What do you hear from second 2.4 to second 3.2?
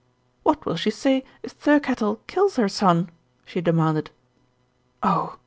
her son?"